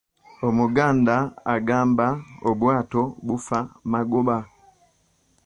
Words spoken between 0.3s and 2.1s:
"Omuganda agamba,